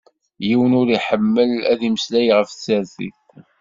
[0.47, 3.21] Yiwen ur iḥemmel ad imeslay ɣef tsertit.